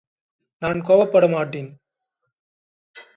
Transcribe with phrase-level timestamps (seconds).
[0.61, 1.71] நான் கோப்ப் படமாட்டேன்.